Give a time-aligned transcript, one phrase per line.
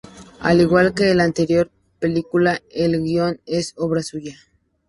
[0.39, 1.69] Al igual que en la anterior
[1.99, 4.35] película, el guion es obra suya.